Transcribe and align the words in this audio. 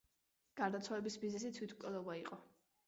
გარდაცვალების 0.61 1.19
მიზეზი 1.27 1.55
თვითმკვლელობა 1.59 2.19
იყო. 2.25 2.43